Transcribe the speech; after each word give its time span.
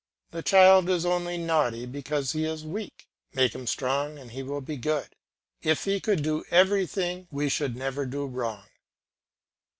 The 0.31 0.41
child 0.41 0.89
is 0.89 1.05
only 1.05 1.37
naughty 1.37 1.85
because 1.85 2.31
he 2.31 2.43
is 2.43 2.65
weak; 2.65 3.05
make 3.35 3.53
him 3.53 3.67
strong 3.67 4.17
and 4.17 4.31
he 4.31 4.41
will 4.41 4.59
be 4.59 4.75
good; 4.75 5.09
if 5.61 5.85
we 5.85 5.99
could 5.99 6.23
do 6.23 6.43
everything 6.49 7.27
we 7.29 7.49
should 7.49 7.75
never 7.75 8.07
do 8.07 8.25
wrong. 8.25 8.63